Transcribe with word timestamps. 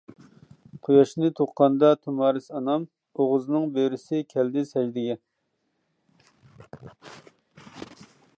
قۇياشنى 0.85 1.29
تۇغقاندا 1.39 1.91
تۇمارىس 2.05 2.47
ئانام، 2.61 2.87
ئوغۇزنىڭ 3.19 3.69
بۆرىسى 3.77 4.25
كەلدى 4.35 4.65
سەجدىگە. 4.71 5.21